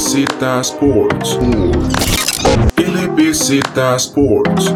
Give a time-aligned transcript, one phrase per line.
[0.00, 1.38] LBZ Sports.
[2.78, 3.60] LBZ
[3.96, 4.74] Sports.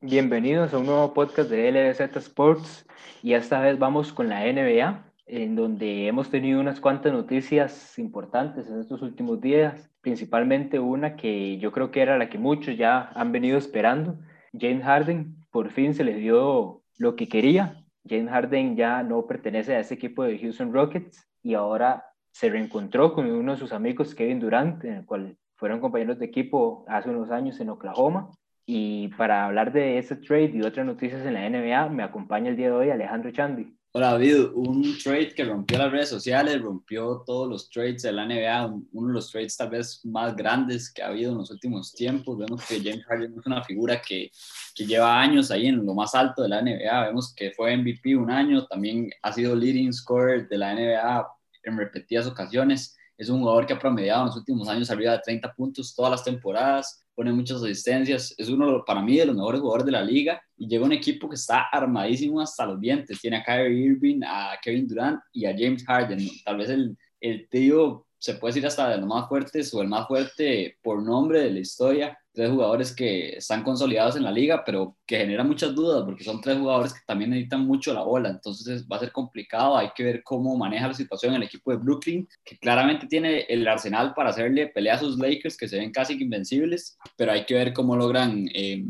[0.00, 2.84] Bienvenidos a un nuevo podcast de LBZ Sports
[3.22, 8.66] y esta vez vamos con la NBA, en donde hemos tenido unas cuantas noticias importantes
[8.66, 13.12] en estos últimos días, principalmente una que yo creo que era la que muchos ya
[13.14, 14.18] han venido esperando.
[14.58, 19.74] James Harden por fin se le dio lo que quería, James Harden ya no pertenece
[19.74, 24.14] a ese equipo de Houston Rockets y ahora se reencontró con uno de sus amigos,
[24.14, 28.30] Kevin Durant, en el cual fueron compañeros de equipo hace unos años en Oklahoma.
[28.66, 32.56] Y para hablar de ese trade y otras noticias en la NBA, me acompaña el
[32.56, 33.76] día de hoy Alejandro Chandy.
[34.00, 38.74] David, un trade que rompió las redes sociales, rompió todos los trades de la NBA,
[38.92, 42.38] uno de los trades tal vez más grandes que ha habido en los últimos tiempos.
[42.38, 44.30] Vemos que James Harden es una figura que,
[44.74, 47.08] que lleva años ahí en lo más alto de la NBA.
[47.08, 51.28] Vemos que fue MVP un año, también ha sido leading scorer de la NBA
[51.64, 52.96] en repetidas ocasiones.
[53.18, 56.10] Es un jugador que ha promediado en los últimos años arriba de 30 puntos todas
[56.10, 60.02] las temporadas pone muchas asistencias, es uno para mí de los mejores jugadores de la
[60.02, 64.20] liga y llega un equipo que está armadísimo hasta los dientes, tiene a Kyrie Irving,
[64.24, 68.66] a Kevin Durant y a James Harden, tal vez el, el tío se puede decir
[68.66, 72.16] hasta de los más fuertes o el más fuerte por nombre de la historia.
[72.34, 76.40] Tres jugadores que están consolidados en la liga, pero que generan muchas dudas porque son
[76.40, 78.30] tres jugadores que también necesitan mucho la bola.
[78.30, 79.76] Entonces va a ser complicado.
[79.76, 83.66] Hay que ver cómo maneja la situación el equipo de Brooklyn, que claramente tiene el
[83.68, 87.54] arsenal para hacerle pelea a sus Lakers, que se ven casi invencibles, pero hay que
[87.54, 88.84] ver cómo logran eh,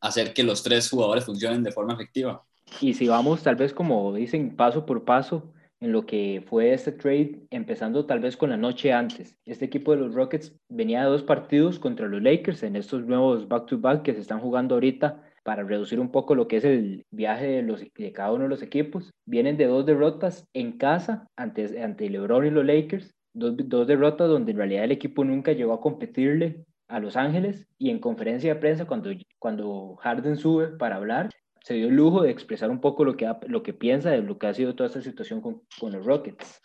[0.00, 2.44] hacer que los tres jugadores funcionen de forma efectiva.
[2.80, 6.92] Y si vamos tal vez como dicen paso por paso, en lo que fue este
[6.92, 9.36] trade, empezando tal vez con la noche antes.
[9.44, 13.48] Este equipo de los Rockets venía de dos partidos contra los Lakers en estos nuevos
[13.48, 17.46] back-to-back que se están jugando ahorita para reducir un poco lo que es el viaje
[17.46, 19.12] de, los, de cada uno de los equipos.
[19.26, 24.28] Vienen de dos derrotas en casa ante, ante LeBron y los Lakers, dos, dos derrotas
[24.28, 28.54] donde en realidad el equipo nunca llegó a competirle a Los Ángeles y en conferencia
[28.54, 31.30] de prensa cuando, cuando Harden sube para hablar,
[31.64, 34.20] se dio el lujo de expresar un poco lo que, ha, lo que piensa de
[34.20, 36.60] lo que ha sido toda esta situación con, con los Rockets.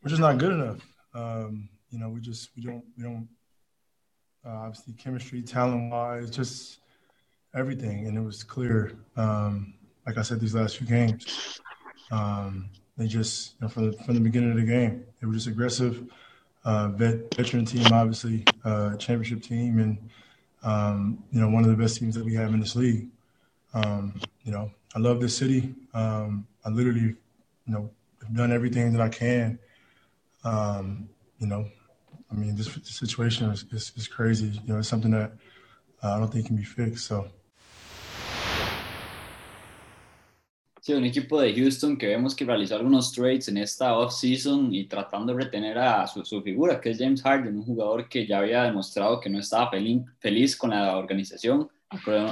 [0.00, 0.80] We're just not good enough.
[1.12, 3.28] Um, you know, we just we don't we don't
[4.46, 6.78] uh, obviously chemistry, talent wise, just
[7.52, 8.92] everything, and it was clear.
[9.16, 9.74] Um,
[10.06, 11.60] like I said, these last few games,
[12.12, 15.34] um, they just you know, from the from the beginning of the game, they were
[15.34, 16.00] just aggressive.
[16.64, 19.98] Uh, vet, veteran team, obviously, uh, championship team, and
[20.62, 23.08] um, you know, one of the best teams that we have in this league.
[23.72, 25.74] Um, you know, I love this city.
[25.94, 27.16] Um, I literally, you
[27.66, 27.90] know,
[28.22, 29.58] have done everything that I can.
[30.44, 31.66] Um, you know,
[32.30, 34.46] I mean, this, this situation is, is, is, crazy.
[34.46, 35.32] You know, it's something that
[36.02, 37.06] uh, I don't think can be fixed.
[37.06, 37.28] So.
[40.80, 44.86] Sí, un equipo de Houston que vemos que realizó algunos trades en esta off-season y
[44.86, 48.38] tratando de retener a su, su, figura, que es James Harden, un jugador que ya
[48.38, 51.68] había demostrado que no estaba feliz, feliz con la organización.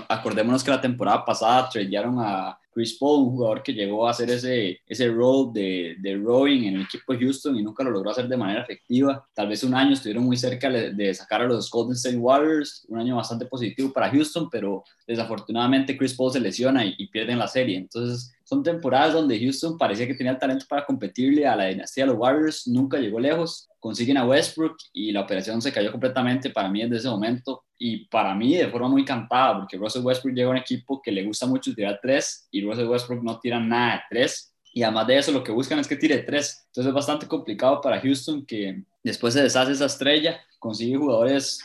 [0.08, 4.30] Acordémonos que la temporada pasada tradearon a Chris Paul, un jugador que llegó a hacer
[4.30, 8.12] ese, ese rol de, de rowing en el equipo de Houston y nunca lo logró
[8.12, 9.26] hacer de manera efectiva.
[9.34, 13.00] Tal vez un año estuvieron muy cerca de, sacar a los Golden State Warriors, un
[13.00, 17.48] año bastante positivo para Houston, pero desafortunadamente Chris Paul se lesiona y, y pierden la
[17.48, 17.78] serie.
[17.78, 22.04] Entonces son temporadas donde Houston parecía que tenía el talento para competirle a la dinastía
[22.04, 26.50] de los Warriors, nunca llegó lejos, consiguen a Westbrook y la operación se cayó completamente
[26.50, 30.34] para mí desde ese momento y para mí de forma muy cantada, porque Russell Westbrook
[30.34, 33.60] llega a un equipo que le gusta mucho tirar tres y Russell Westbrook no tira
[33.60, 34.52] nada de tres.
[34.74, 37.80] Y además de eso lo que buscan es que tire tres, entonces es bastante complicado
[37.80, 41.60] para Houston que después se deshace esa estrella, consigue jugadores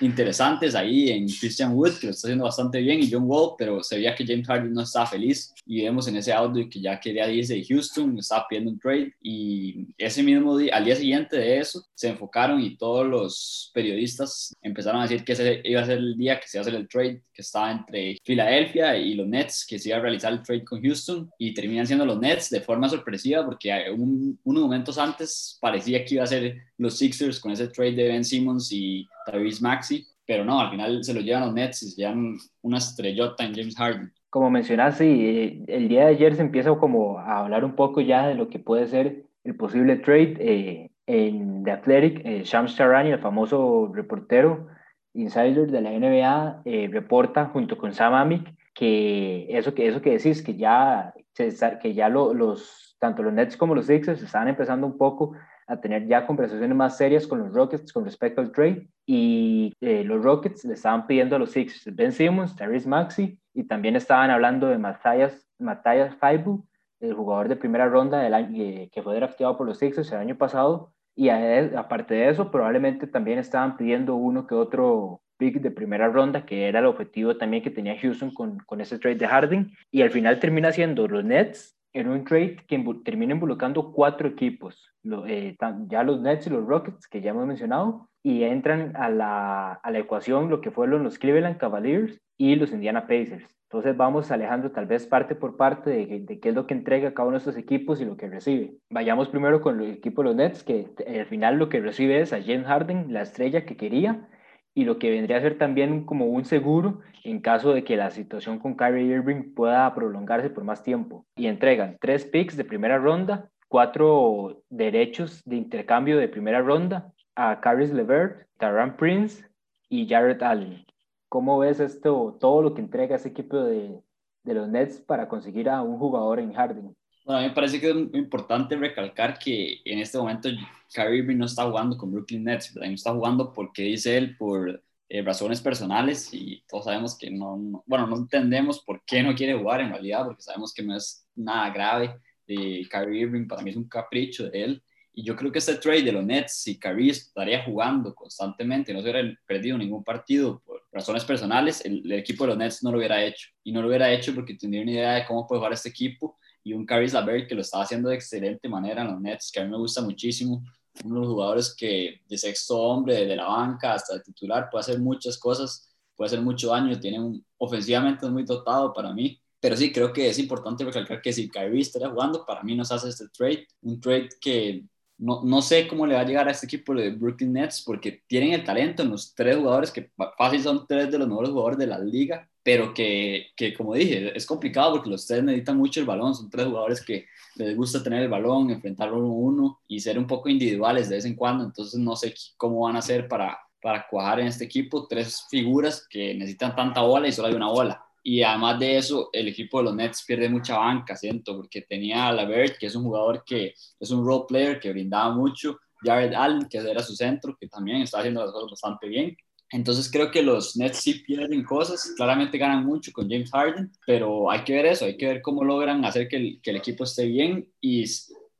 [0.00, 3.82] interesantes ahí en Christian Wood, que lo está haciendo bastante bien, y John Wall, pero
[3.82, 6.98] se veía que James Harden no estaba feliz y vemos en ese audio que ya
[6.98, 11.36] quería irse de Houston, estaba pidiendo un trade y ese mismo día, al día siguiente
[11.36, 15.86] de eso, se enfocaron y todos los periodistas empezaron a decir que ese iba a
[15.86, 19.14] ser el día que se iba a hacer el trade, que estaba entre Filadelfia y
[19.14, 22.18] los Nets, que se iba a realizar el trade con Houston y terminan siendo los
[22.18, 26.98] Nets de forma sorpresiva porque un, unos momentos antes parecía que iba a ser los
[26.98, 31.14] Sixers con ese trade de Ben Simmons y Tyrese Maxi, pero no, al final se
[31.14, 34.12] lo llevan los Nets y se llevan una estrellota en James Harden.
[34.30, 38.28] Como mencionaste, eh, el día de ayer se empieza como a hablar un poco ya
[38.28, 42.22] de lo que puede ser el posible trade eh, en The Athletic.
[42.24, 44.68] Eh, Shams Charani, el famoso reportero
[45.12, 50.12] insider de la NBA, eh, reporta junto con Sam Amick que eso que, eso que
[50.12, 54.96] decís, que ya, que ya los, tanto los Nets como los Sixers están empezando un
[54.96, 55.32] poco
[55.70, 60.02] a tener ya conversaciones más serias con los Rockets con respecto al trade y eh,
[60.04, 64.30] los Rockets le estaban pidiendo a los Sixers Ben Simmons, Tyrese Maxey y también estaban
[64.30, 66.64] hablando de Matthias, Matthias Faibu
[67.00, 70.36] el jugador de primera ronda del eh, que fue drafteado por los Sixers el año
[70.36, 70.92] pasado.
[71.16, 76.46] Y aparte de eso, probablemente también estaban pidiendo uno que otro pick de primera ronda,
[76.46, 79.70] que era el objetivo también que tenía Houston con, con ese trade de Harden.
[79.90, 84.89] Y al final termina siendo los Nets en un trade que termina involucrando cuatro equipos,
[85.26, 85.56] eh,
[85.86, 89.90] ya los Nets y los Rockets, que ya hemos mencionado, y entran a la, a
[89.90, 93.46] la ecuación lo que fueron los Cleveland Cavaliers y los Indiana Pacers.
[93.64, 97.14] Entonces vamos alejando tal vez parte por parte de, de, qué es lo que entrega
[97.14, 98.74] cada uno de estos equipos y lo que recibe.
[98.90, 102.32] Vayamos primero con el equipo de los Nets, que al final lo que recibe es
[102.32, 104.28] a James Harden, la estrella que quería,
[104.74, 108.10] y lo que vendría a ser también como un seguro en caso de que la
[108.10, 111.26] situación con Kyrie Irving pueda prolongarse por más tiempo.
[111.36, 117.60] Y entregan tres picks de primera ronda, cuatro derechos de intercambio de primera ronda a
[117.60, 119.46] Caris LeVert, Taran Prince
[119.88, 120.84] y Jared Allen.
[121.28, 123.96] ¿Cómo ves esto, todo lo que entrega ese equipo de,
[124.42, 126.96] de los Nets para conseguir a un jugador en Harden?
[127.24, 130.48] Bueno, a mí me parece que es importante recalcar que en este momento
[130.92, 132.88] Kyrie Irving no está jugando con Brooklyn Nets, ¿verdad?
[132.88, 137.84] no está jugando porque dice él por eh, razones personales y todos sabemos que no,
[137.86, 141.24] bueno, no entendemos por qué no quiere jugar en realidad, porque sabemos que no es
[141.36, 142.16] nada grave.
[142.56, 144.82] De Kyrie Irving para mí es un capricho de él.
[145.12, 149.00] Y yo creo que este trade de los Nets, si Kyrie estaría jugando constantemente, no
[149.00, 152.92] se hubiera perdido ningún partido por razones personales, el, el, equipo de los Nets no
[152.92, 153.48] lo hubiera hecho.
[153.64, 156.38] Y no lo hubiera hecho porque tendría una idea de cómo puede jugar este equipo
[156.62, 159.60] y un Caris LaVert que lo estaba haciendo de excelente manera en los Nets, que
[159.60, 160.62] a mí me gusta muchísimo.
[161.04, 164.80] Uno de los jugadores que de sexto hombre, de la banca hasta de titular, puede
[164.80, 169.39] hacer muchas cosas, puede hacer mucho daño, tiene un, ofensivamente es muy dotado para mí.
[169.60, 172.90] Pero sí, creo que es importante recalcar que si Kyrie estaría jugando, para mí nos
[172.92, 174.84] hace este trade, un trade que
[175.18, 178.22] no, no, sé cómo le va a llegar a este equipo de Brooklyn Nets porque
[178.26, 181.78] tienen el talento en los tres jugadores que fácil son tres de los mejores jugadores
[181.78, 186.00] de la liga pero que, que, como dije, es complicado porque los tres necesitan mucho
[186.00, 189.80] el balón, son tres jugadores que les gusta tener el balón, enfrentarlo uno a uno
[189.88, 193.00] y ser un poco individuales de vez en cuando, entonces no sé cómo van a
[193.00, 197.48] hacer para, para cuajar en este equipo tres figuras que necesitan tanta bola y solo
[197.48, 198.04] hay una bola.
[198.22, 202.28] Y además de eso, el equipo de los Nets pierde mucha banca, siento, porque tenía
[202.28, 206.34] a Lavert, que es un jugador que es un role player, que brindaba mucho, Jared
[206.34, 209.36] Allen, que era su centro, que también está haciendo las cosas bastante bien,
[209.72, 214.50] entonces creo que los Nets sí pierden cosas, claramente ganan mucho con James Harden, pero
[214.50, 217.04] hay que ver eso, hay que ver cómo logran hacer que el, que el equipo
[217.04, 218.04] esté bien y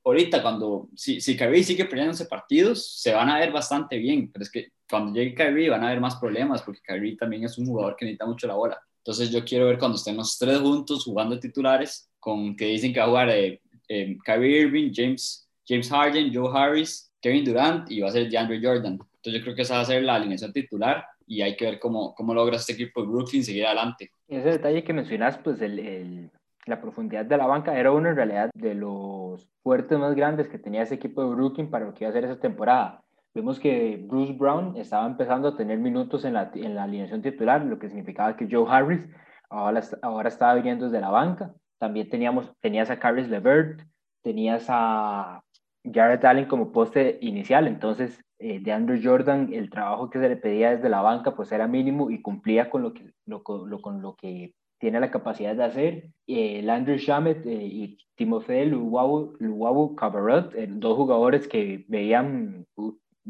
[0.04, 4.44] ahorita cuando, si, si Kyrie sigue perdiéndose partidos, se van a ver bastante bien, pero
[4.44, 7.66] es que cuando llegue Kyrie van a haber más problemas porque Kyrie también es un
[7.66, 8.80] jugador que necesita mucho la bola.
[9.04, 13.00] Entonces yo quiero ver cuando estén los tres juntos jugando titulares, con que dicen que
[13.00, 18.00] va a jugar eh, eh, Kyrie Irving, James, James Harden, Joe Harris, Kevin Durant y
[18.00, 20.52] va a ser DeAndre Jordan entonces yo creo que esa va a ser la alineación
[20.52, 24.12] titular y hay que ver cómo, cómo logra este equipo de Brooklyn seguir adelante.
[24.28, 26.30] Ese detalle que mencionas, pues el, el,
[26.64, 30.58] la profundidad de la banca era uno en realidad de los fuertes más grandes que
[30.58, 33.02] tenía ese equipo de Brooklyn para lo que iba a hacer esa temporada.
[33.34, 37.64] Vemos que Bruce Brown estaba empezando a tener minutos en la, en la alineación titular,
[37.64, 39.08] lo que significaba que Joe Harris
[39.48, 41.54] ahora, ahora estaba viniendo desde la banca.
[41.78, 43.82] También teníamos, tenías a Caris LeVert,
[44.22, 45.42] tenías a
[45.84, 50.36] Jared Allen como poste inicial, entonces eh, de Andrew Jordan, el trabajo que se le
[50.36, 54.16] pedía desde la banca pues era mínimo y cumplía con lo que, lo, con lo
[54.16, 56.10] que tiene la capacidad de hacer.
[56.26, 62.66] Eh, Landry Shamet eh, y Timothy Luwawu, Luwawu Cabarot, eh, dos jugadores que veían,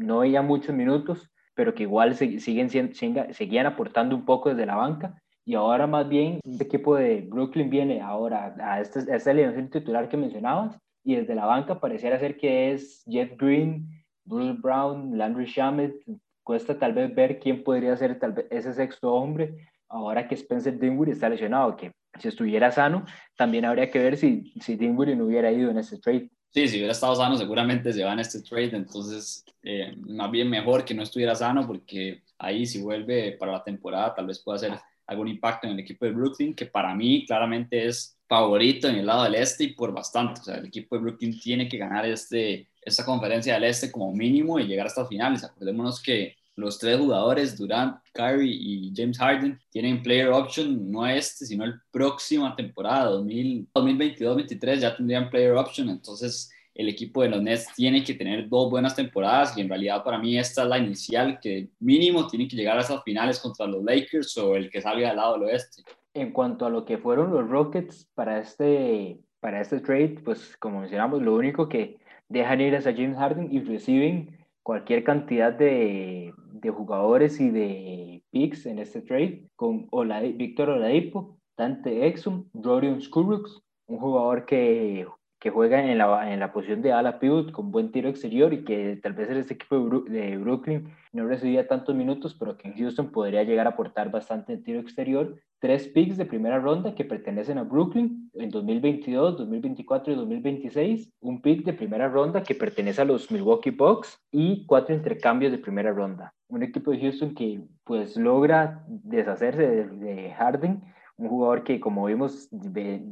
[0.01, 2.93] no veían muchos minutos, pero que igual siguen, siguen,
[3.33, 5.21] seguían aportando un poco desde la banca.
[5.45, 10.07] Y ahora más bien, el equipo de Brooklyn viene ahora a esta, a alineación titular
[10.07, 13.87] que mencionabas y desde la banca pareciera ser que es Jeff Green,
[14.23, 15.95] Bruce Brown, Landry Shamet.
[16.43, 19.55] Cuesta tal vez ver quién podría ser tal vez ese sexto hombre
[19.91, 23.05] ahora que Spencer Dinwiddie está lesionado, que si estuviera sano,
[23.37, 26.29] también habría que ver si, si Dinwiddie no hubiera ido en ese trade.
[26.53, 30.49] Sí, si hubiera estado sano, seguramente se va en este trade, entonces eh, más bien
[30.49, 34.57] mejor que no estuviera sano, porque ahí si vuelve para la temporada, tal vez pueda
[34.57, 34.73] hacer
[35.07, 39.05] algún impacto en el equipo de Brooklyn, que para mí claramente es favorito en el
[39.05, 40.41] lado del este y por bastante.
[40.41, 44.11] O sea, el equipo de Brooklyn tiene que ganar este, esta conferencia del este como
[44.13, 45.43] mínimo y llegar hasta finales.
[45.43, 51.45] Acordémonos que los tres jugadores, Durant, Kyrie y James Harden, tienen player option, no este,
[51.45, 55.89] sino el próxima temporada, 2022-2023, ya tendrían player option.
[55.89, 60.03] Entonces, el equipo de los Nets tiene que tener dos buenas temporadas y en realidad
[60.03, 63.67] para mí esta es la inicial que mínimo tiene que llegar a esas finales contra
[63.67, 65.83] los Lakers o el que salga del lado del oeste.
[66.13, 70.79] En cuanto a lo que fueron los Rockets para este, para este trade, pues como
[70.79, 71.97] mencionamos, lo único que
[72.29, 78.23] dejan ir es a James Harden y reciben cualquier cantidad de, de jugadores y de
[78.31, 85.05] picks en este trade con Olade, Víctor Oladipo, Dante Exum, Rodion Skurrux, un jugador que,
[85.41, 88.63] que juega en la, en la posición de ala pivot con buen tiro exterior y
[88.63, 92.75] que tal vez en este equipo de, Brooklyn no recibía tantos minutos, pero que en
[92.75, 95.35] Houston podría llegar a aportar bastante tiro exterior.
[95.57, 101.11] Tres picks de primera ronda que pertenecen a Brooklyn en 2022, 2024 y 2026.
[101.21, 105.57] Un pick de primera ronda que pertenece a los Milwaukee Bucks y cuatro intercambios de
[105.57, 106.35] primera ronda.
[106.49, 110.83] Un equipo de Houston que pues logra deshacerse de, de Harden
[111.21, 112.49] un jugador que, como vimos,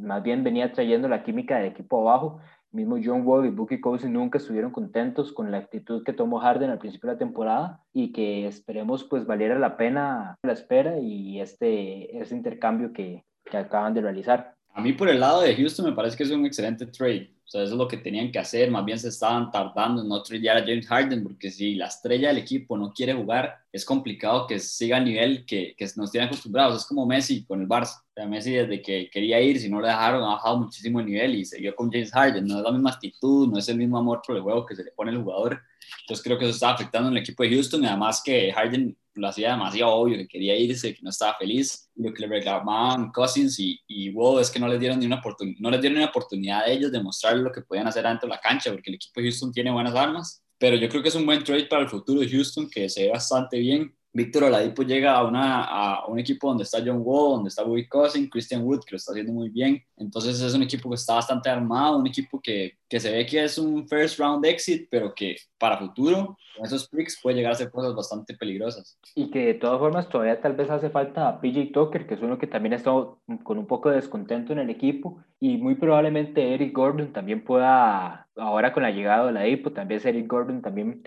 [0.02, 2.40] más bien venía trayendo la química del equipo abajo.
[2.72, 6.70] Mismo John Wall y Bookie Cousins nunca estuvieron contentos con la actitud que tomó Harden
[6.70, 11.40] al principio de la temporada y que esperemos pues valiera la pena la espera y
[11.40, 14.54] este, este intercambio que, que acaban de realizar.
[14.74, 17.34] A mí por el lado de Houston me parece que es un excelente trade.
[17.50, 18.70] O sea, eso es lo que tenían que hacer.
[18.70, 22.28] Más bien se estaban tardando en no tradear a James Harden, porque si la estrella
[22.28, 26.28] del equipo no quiere jugar, es complicado que siga el nivel que, que nos tiene
[26.28, 26.84] acostumbrados.
[26.84, 28.02] Es como Messi con el Barça.
[28.02, 31.08] O sea, Messi desde que quería ir, si no le dejaron, ha bajado muchísimo el
[31.08, 32.46] nivel y siguió con James Harden.
[32.46, 34.84] No es la misma actitud, no es el mismo amor por el juego que se
[34.84, 35.60] le pone el jugador.
[36.02, 39.52] Entonces creo que eso está afectando el equipo de Houston además que Harden lo hacía
[39.52, 41.90] demasiado obvio que quería irse, que no estaba feliz.
[41.96, 45.18] Lo que le reclamaban Cousins y, y wow, es que no les dieron ni una
[45.18, 48.28] oportunidad, no les dieron una oportunidad a ellos de mostrar lo que podían hacer dentro
[48.28, 50.44] de la cancha, porque el equipo de Houston tiene buenas armas.
[50.58, 53.04] Pero yo creo que es un buen trade para el futuro de Houston, que se
[53.04, 53.96] ve bastante bien.
[54.12, 57.88] Víctor Oladipo llega a, una, a un equipo donde está John Wall, donde está Bobby
[57.88, 59.82] Cousin, Christian Wood, que lo está haciendo muy bien.
[59.98, 63.44] Entonces es un equipo que está bastante armado, un equipo que, que se ve que
[63.44, 67.56] es un first round exit, pero que para futuro, con esos picks, puede llegar a
[67.56, 68.98] hacer cosas bastante peligrosas.
[69.14, 72.22] Y que de todas formas todavía tal vez hace falta a PJ Tucker, que es
[72.22, 75.76] uno que también ha estado con un poco de descontento en el equipo, y muy
[75.76, 80.62] probablemente Eric Gordon también pueda, ahora con la llegada de la IPO, también Eric Gordon
[80.64, 81.04] también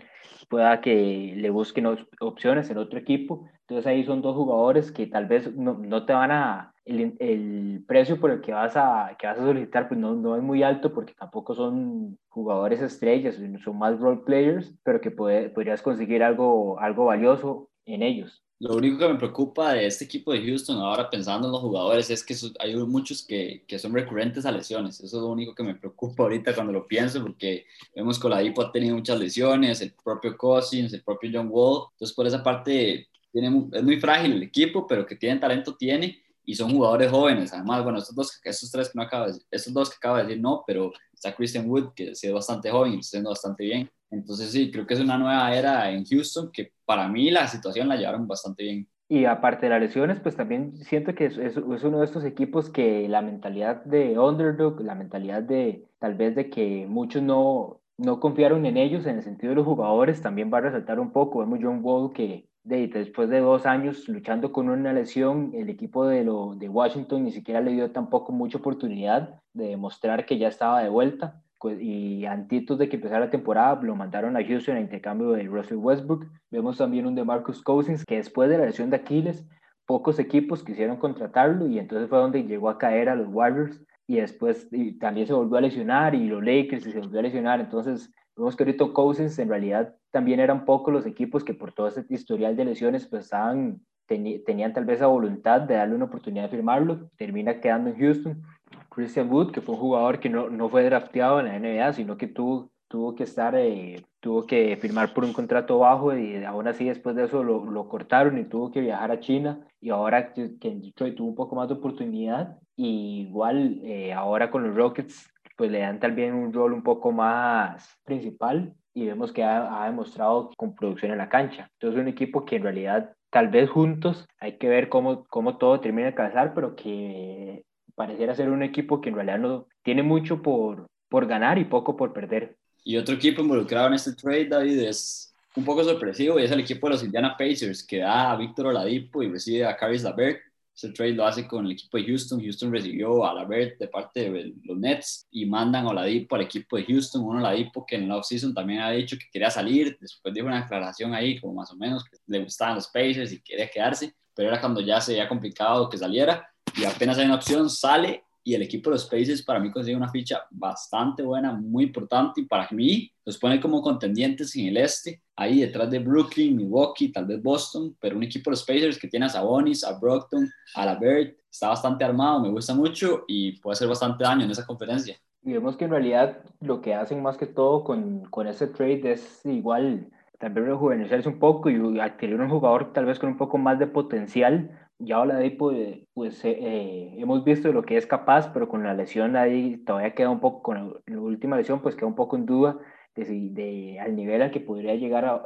[0.48, 1.86] pueda que le busquen
[2.20, 3.48] opciones en otro equipo.
[3.72, 7.82] Entonces ahí son dos jugadores que tal vez no, no te van a, el, el,
[7.88, 10.62] precio por el que vas a, que vas a solicitar pues no, no es muy
[10.62, 16.22] alto porque tampoco son jugadores estrellas, son más role players, pero que puede, podrías conseguir
[16.22, 18.42] algo, algo valioso en ellos.
[18.58, 22.10] Lo único que me preocupa de este equipo de Houston, ahora pensando en los jugadores,
[22.10, 25.00] es que hay muchos que, que, son recurrentes a lesiones.
[25.00, 27.64] Eso es lo único que me preocupa ahorita cuando lo pienso, porque
[27.96, 31.88] vemos que Oladipo ha tenido muchas lesiones, el propio Cousins, el propio John Wall.
[31.94, 36.22] Entonces, por esa parte, tiene, es muy frágil el equipo, pero que tiene talento tiene
[36.44, 37.52] y son jugadores jóvenes.
[37.52, 40.16] Además, bueno, estos dos, estos tres que no acabo de decir, estos dos que acabo
[40.16, 43.64] de decir no, pero está Christian Wood, que es bastante joven y está haciendo bastante
[43.64, 43.90] bien.
[44.10, 47.88] Entonces sí, creo que es una nueva era en Houston que para mí la situación
[47.88, 48.88] la llevaron bastante bien.
[49.08, 52.70] Y aparte de las lesiones, pues también siento que es, es, uno de estos equipos
[52.70, 58.20] que la mentalidad de underdog, la mentalidad de tal vez de que muchos no, no
[58.20, 61.40] confiaron en ellos en el sentido de los jugadores, también va a resaltar un poco.
[61.40, 66.06] Vemos John Wall que de, después de dos años luchando con una lesión, el equipo
[66.06, 70.48] de, lo, de Washington ni siquiera le dio tampoco mucha oportunidad de demostrar que ya
[70.48, 74.80] estaba de vuelta y antes de que empezara la temporada lo mandaron a Houston a
[74.80, 76.26] intercambio de Russell Westbrook.
[76.50, 79.46] Vemos también un de Marcus Cousins que después de la lesión de Aquiles,
[79.86, 84.16] pocos equipos quisieron contratarlo y entonces fue donde llegó a caer a los Warriors y
[84.16, 87.60] después y también se volvió a lesionar y los Lakers se volvió a lesionar.
[87.60, 91.88] Entonces vemos que ahorita Cousins en realidad también eran pocos los equipos que por todo
[91.88, 96.44] este historial de lesiones pues estaban tenían tal vez la voluntad de darle una oportunidad
[96.44, 98.42] de firmarlo, termina quedando en Houston
[98.88, 102.16] Christian Wood, que fue un jugador que no, no fue drafteado en la NBA, sino
[102.16, 106.68] que tuvo, tuvo que estar, eh, tuvo que firmar por un contrato bajo y aún
[106.68, 109.66] así después de eso lo, lo, cortaron y tuvo que viajar a China.
[109.80, 114.50] Y ahora que en Detroit tuvo un poco más de oportunidad y igual eh, ahora
[114.50, 115.31] con los Rockets
[115.62, 119.86] pues le dan también un rol un poco más principal y vemos que ha, ha
[119.86, 121.70] demostrado con producción en la cancha.
[121.74, 125.78] Entonces un equipo que en realidad tal vez juntos, hay que ver cómo, cómo todo
[125.78, 127.62] termina de casar, pero que
[127.94, 131.96] pareciera ser un equipo que en realidad no tiene mucho por, por ganar y poco
[131.96, 132.56] por perder.
[132.82, 136.58] Y otro equipo involucrado en este trade, David, es un poco sorpresivo y es el
[136.58, 140.40] equipo de los Indiana Pacers, que da a Víctor Oladipo y recibe a Caris LaVert.
[140.74, 142.40] Ese trade lo hace con el equipo de Houston.
[142.40, 146.76] Houston recibió a LaVert de parte de los Nets y mandan a Oladipo al equipo
[146.76, 147.22] de Houston.
[147.22, 149.96] Un Oladipo que en la offseason también ha dicho que quería salir.
[150.00, 153.42] Después dijo una declaración ahí, como más o menos, que le gustaban los Pacers y
[153.42, 154.14] quería quedarse.
[154.34, 158.24] Pero era cuando ya se había complicado que saliera y apenas hay una opción, sale
[158.44, 162.40] y el equipo de los Pacers para mí consigue una ficha bastante buena, muy importante
[162.40, 167.12] y para mí los pone como contendientes en el este, ahí detrás de Brooklyn, Milwaukee,
[167.12, 170.48] tal vez Boston, pero un equipo de los Pacers que tiene a Sabonis, a Brockton,
[170.74, 174.66] a Lavert, está bastante armado, me gusta mucho y puede hacer bastante daño en esa
[174.66, 175.16] conferencia.
[175.44, 179.12] Y vemos que en realidad lo que hacen más que todo con, con ese trade
[179.12, 180.08] es igual,
[180.38, 183.78] tal vez rejuvenecerse un poco y adquirir un jugador tal vez con un poco más
[183.78, 188.68] de potencial ya Oladipo, eh, pues eh, eh, hemos visto lo que es capaz, pero
[188.68, 192.14] con la lesión ahí todavía queda un poco, con la, última lesión, pues queda un
[192.14, 192.78] poco en duda
[193.14, 195.42] de, de al nivel al que podría llegar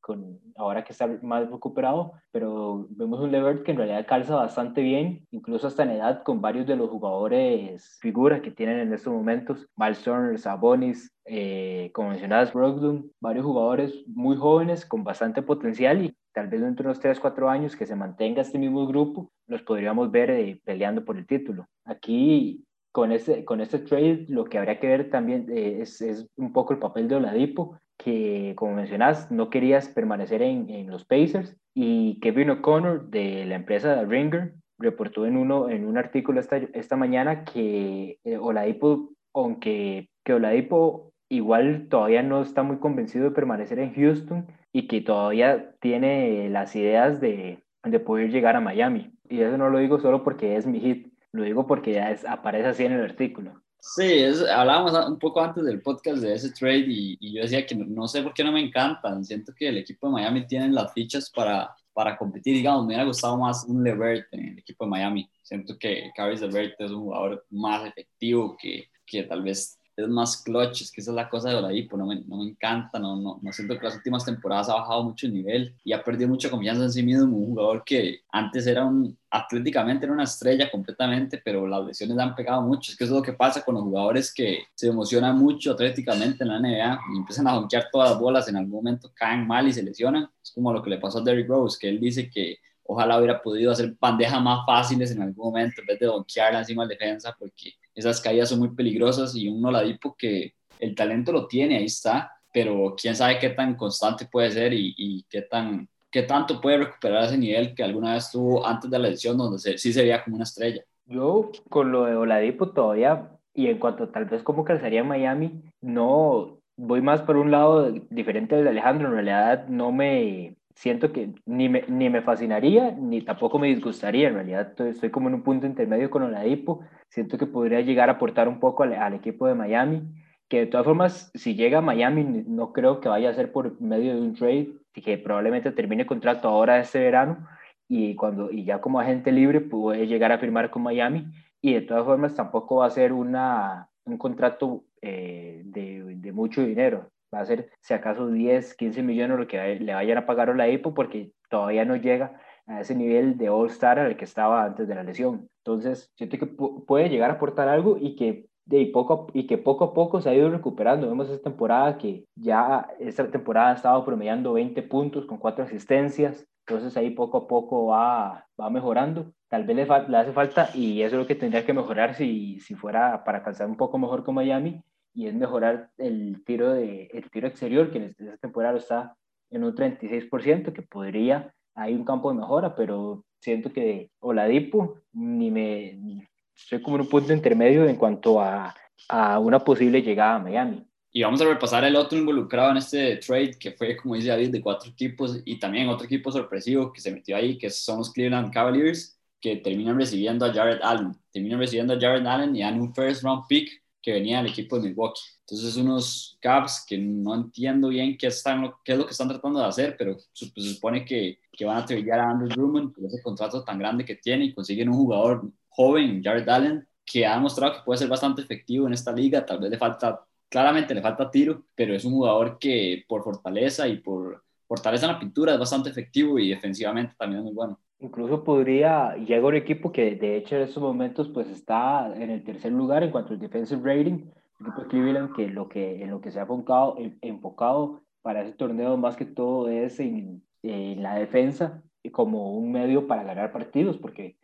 [0.00, 4.82] con, ahora que está más recuperado, pero vemos un Levert que en realidad calza bastante
[4.82, 9.12] bien, incluso hasta en edad con varios de los jugadores figuras que tienen en estos
[9.12, 16.02] momentos, Miles Turner, Sabonis, eh, como mencionabas, Brogdon, varios jugadores muy jóvenes con bastante potencial
[16.04, 19.30] y tal vez dentro de unos 3, 4 años que se mantenga este mismo grupo,
[19.46, 21.66] los podríamos ver eh, peleando por el título.
[21.84, 26.26] Aquí con este, con este trade lo que habría que ver también eh, es, es,
[26.36, 31.04] un poco el papel de Oladipo, que como mencionas no querías permanecer en, en los
[31.04, 36.56] Pacers y Kevin O'Connor de la empresa Ringer reportó en, uno, en un artículo esta,
[36.56, 43.78] esta mañana que Oladipo, aunque que Oladipo igual todavía no está muy convencido de permanecer
[43.78, 49.12] en Houston y que todavía tiene las ideas de, de poder llegar a Miami.
[49.28, 52.24] Y eso no lo digo solo porque es mi hit, lo digo porque ya es,
[52.24, 53.62] aparece así en el artículo.
[53.80, 57.76] Sí, hablábamos un poco antes del podcast de ese trade y, y, yo decía que
[57.76, 59.24] no, sé por qué no me encantan.
[59.24, 62.54] Siento que el equipo de Miami tiene las fichas para, para competir.
[62.54, 65.30] Digamos, me hubiera gustado más un Levert en el equipo de Miami.
[65.42, 70.42] Siento que Caris Levert es un jugador más efectivo que, que tal vez es más
[70.42, 73.16] clutch, es que esa es la cosa de Oladipo, no me, no me encanta, no,
[73.16, 76.28] no, no, siento que las últimas temporadas ha bajado mucho el nivel y ha perdido
[76.28, 80.70] mucha confianza en sí mismo, un jugador que antes era un, atléticamente era una estrella
[80.70, 83.64] completamente, pero las lesiones le han pegado mucho, es que eso es lo que pasa
[83.64, 87.88] con los jugadores que se emocionan mucho atléticamente en la NBA y empiezan a donkear
[87.90, 90.90] todas las bolas, en algún momento caen mal y se lesionan, es como lo que
[90.90, 94.64] le pasó a Derrick Rose, que él dice que ojalá hubiera podido hacer bandejas más
[94.64, 98.60] fáciles en algún momento en vez de donkearla encima de defensa, porque esas caídas son
[98.60, 103.38] muy peligrosas y un Oladipo que el talento lo tiene, ahí está, pero quién sabe
[103.38, 107.82] qué tan constante puede ser y, qué, tan, qué tanto puede recuperar ese nivel que
[107.82, 110.82] alguna vez tuvo antes de la lesión, donde sí se como una estrella.
[111.06, 115.62] Yo con lo de Oladipo todavía, y en cuanto tal vez como crecería en Miami,
[115.80, 121.34] no voy más por un lado diferente del Alejandro, en realidad no me, siento que
[121.44, 124.28] ni me, ni me fascinaría, ni tampoco me disgustaría.
[124.28, 126.82] En realidad estoy, como en un punto intermedio con Oladipo.
[127.08, 130.02] Siento que podría llegar a aportar un poco al, equipo de Miami.
[130.48, 133.80] Que de todas formas, si llega a Miami, no creo que vaya a ser por
[133.80, 137.46] medio de un trade, que probablemente termine contrato ahora este verano
[137.88, 141.26] y, cuando, y ya como agente libre puede llegar a firmar con Miami.
[141.60, 146.62] Y de todas formas, tampoco va a ser una, un contrato eh, de, de mucho
[146.62, 150.50] dinero va a ser si acaso 10, 15 millones lo que le vayan a pagar
[150.50, 154.64] a la EPO porque todavía no llega a ese nivel de All-Star al que estaba
[154.64, 155.48] antes de la lesión.
[155.64, 159.84] Entonces, siento que puede llegar a aportar algo y que, de poco, y que poco
[159.84, 161.08] a poco se ha ido recuperando.
[161.08, 166.46] Vemos esta temporada que ya esta temporada ha estado promediando 20 puntos con 4 asistencias.
[166.66, 169.32] Entonces ahí poco a poco va, va mejorando.
[169.48, 172.60] Tal vez le, le hace falta y eso es lo que tendría que mejorar si,
[172.60, 174.82] si fuera para alcanzar un poco mejor con Miami
[175.14, 179.16] y es mejorar el tiro, de, el tiro exterior, que en esta temporada está
[179.50, 185.50] en un 36%, que podría, hay un campo de mejora, pero siento que Oladipo ni
[185.50, 188.74] me, estoy como en un punto intermedio en cuanto a,
[189.08, 190.84] a una posible llegada a Miami.
[191.10, 194.50] Y vamos a repasar el otro involucrado en este trade, que fue, como dice David,
[194.50, 198.12] de cuatro equipos y también otro equipo sorpresivo que se metió ahí, que son los
[198.12, 201.16] Cleveland Cavaliers, que terminan recibiendo a Jared Allen.
[201.32, 204.78] Terminan recibiendo a Jared Allen y dan un first round pick que venía del equipo
[204.78, 205.20] de Milwaukee.
[205.40, 209.60] Entonces, unos Cavs que no entiendo bien qué, están, qué es lo que están tratando
[209.60, 213.04] de hacer, pero pues, se supone que, que van a trillar a Andrew Drummond por
[213.06, 217.34] ese contrato tan grande que tiene y consiguen un jugador joven, Jared Allen, que ha
[217.34, 219.44] demostrado que puede ser bastante efectivo en esta liga.
[219.46, 223.88] Tal vez le falta, claramente le falta tiro, pero es un jugador que por fortaleza
[223.88, 227.80] y por fortaleza en la pintura es bastante efectivo y defensivamente también es muy bueno.
[228.00, 232.44] Incluso podría llegar un equipo que de hecho en estos momentos pues está en el
[232.44, 234.24] tercer lugar en cuanto al defensive rating,
[234.60, 238.42] el equipo de Cleveland que lo que en lo que se ha enfocado, enfocado para
[238.42, 241.82] ese torneo más que todo es en, en la defensa
[242.12, 244.36] como un medio para ganar partidos porque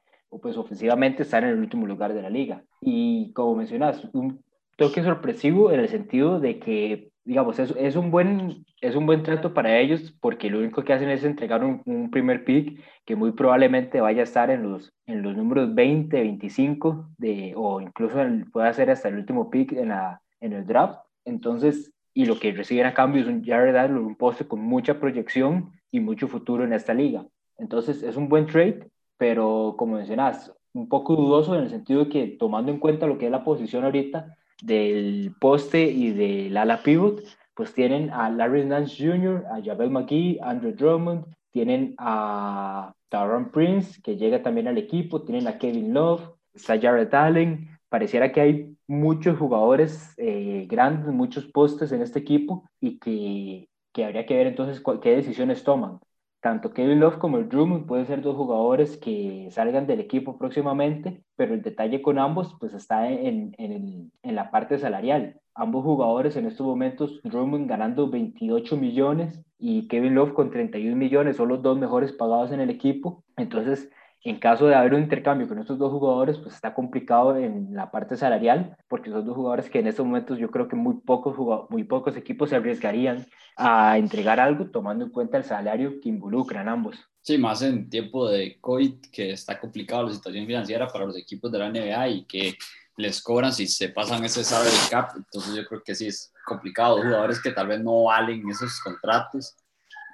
[0.43, 2.64] pues ofensivamente están en el último lugar de la liga.
[2.81, 4.43] Y como mencionas un
[4.77, 9.23] toque sorpresivo en el sentido de que digamos, es, es, un buen, es un buen
[9.23, 13.17] trato para ellos porque lo único que hacen es entregar un, un, primer pick que
[13.17, 18.19] muy probablemente vaya a estar en los, en los números 20, 25 de, o incluso
[18.53, 21.01] puede ser hasta el último pick en, la, en el draft.
[21.25, 25.01] Entonces, y lo que reciben a cambio es un Jared Allen, un poste con mucha
[25.01, 27.27] proyección y mucho futuro en esta liga.
[27.57, 32.11] Entonces, es un buen trade, pero como mencionas, un poco dudoso en el sentido de
[32.11, 36.83] que tomando en cuenta lo que es la posición ahorita, del poste y del ala
[36.83, 37.23] pivot,
[37.55, 44.01] pues tienen a Larry Nance Jr., a Javel McGee, Andrew Drummond, tienen a Taron Prince,
[44.03, 48.77] que llega también al equipo, tienen a Kevin Love, está Jared Allen, pareciera que hay
[48.88, 54.49] muchos jugadores eh, grandes, muchos postes en este equipo y que, que habría que ver
[54.49, 56.01] entonces qué decisiones toman.
[56.44, 61.24] Tanto Kevin Love como el Drummond pueden ser dos jugadores que salgan del equipo próximamente,
[61.37, 65.40] pero el detalle con ambos pues está en, en, en la parte salarial.
[65.54, 71.38] Ambos jugadores en estos momentos, Drummond ganando 28 millones y Kevin Love con 31 millones,
[71.38, 73.24] son los dos mejores pagados en el equipo.
[73.38, 73.90] Entonces,
[74.25, 77.91] en caso de haber un intercambio con estos dos jugadores, pues está complicado en la
[77.91, 81.37] parte salarial, porque son dos jugadores que en estos momentos yo creo que muy pocos,
[81.69, 86.69] muy pocos equipos se arriesgarían a entregar algo tomando en cuenta el salario que involucran
[86.71, 86.97] ambos.
[87.21, 91.53] Sí, más en tiempo de COVID, que está complicado la situación financiera para los equipos
[91.53, 92.55] de la NBA y que
[92.97, 96.97] les cobran si se pasan ese salary cap, entonces yo creo que sí es complicado,
[96.97, 99.55] jugadores que tal vez no valen esos contratos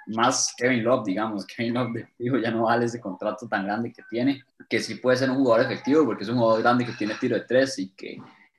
[0.07, 2.07] más Kevin Love, digamos, Kevin Love
[2.43, 5.67] ya no vale ese contrato tan grande que tiene, que sí puede ser un jugador
[5.67, 8.19] efectivo porque es un jugador grande que tiene tiro de tres y que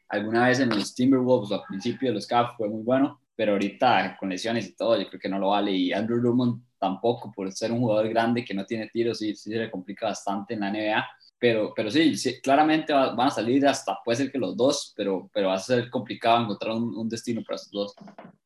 [0.09, 3.53] alguna vez en los Timberwolves o al principio de los Cavs fue muy bueno, pero
[3.53, 5.71] ahorita con lesiones y todo yo creo que no lo vale.
[5.71, 9.51] Y Andrew Drummond tampoco por ser un jugador grande que no tiene tiro sí, sí
[9.51, 11.07] se le complica bastante en la NBA
[11.41, 15.47] pero, pero sí, claramente van a salir hasta, puede ser que los dos, pero, pero
[15.47, 17.95] va a ser complicado encontrar un, destino para esos dos.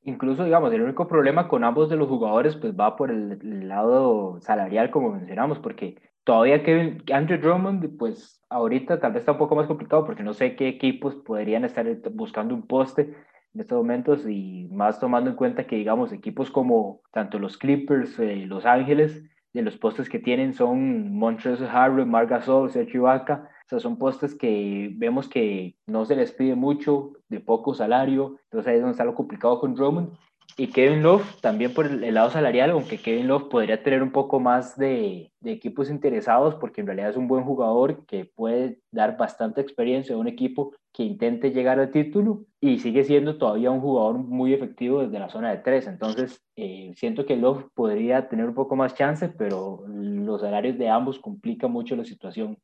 [0.03, 4.39] Incluso, digamos, el único problema con ambos de los jugadores, pues va por el, lado
[4.39, 9.57] salarial, como mencionamos, porque todavía que Andrew Drummond, pues ahorita tal vez está un poco
[9.57, 13.13] más complicado, porque no sé qué equipos podrían estar buscando un poste
[13.53, 18.17] en estos momentos y más tomando en cuenta que, digamos, equipos como tanto los Clippers,
[18.19, 19.21] eh, Los Ángeles,
[19.55, 23.49] de los postes que tienen son Montrezl Harrell, Marc Gasol, Sergio Ibaka.
[23.65, 28.37] O sea, son postes que vemos que no se les pide mucho, de poco salario.
[28.43, 30.09] Entonces ahí es donde está lo complicado con Drummond.
[30.57, 34.39] Y Kevin Love también por el lado salarial, aunque Kevin Love podría tener un poco
[34.39, 39.59] más de, equipos interesados, porque en realidad es un buen jugador que puede dar bastante
[39.59, 44.17] experiencia a un equipo que intente llegar al título y sigue siendo todavía un jugador
[44.17, 45.87] muy efectivo desde la zona de tres.
[45.87, 50.89] Entonces, eh, siento que Love podría tener un poco más chance, pero los salarios de
[50.89, 52.57] ambos complican mucho la situación.